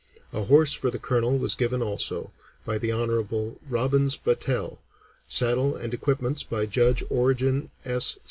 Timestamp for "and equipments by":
5.75-6.65